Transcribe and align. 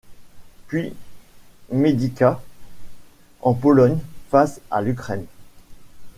Puis 0.65 0.95
Medyka, 1.71 2.41
en 3.41 3.53
Pologne, 3.53 3.99
face 4.31 4.59
à 4.71 4.81
l’Ukraine. 4.81 5.27